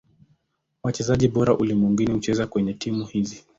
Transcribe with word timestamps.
Wachezaji 0.83 1.27
bora 1.27 1.57
ulimwenguni 1.57 2.11
hucheza 2.11 2.47
kwenye 2.47 2.73
timu 2.73 3.05
hizi. 3.05 3.43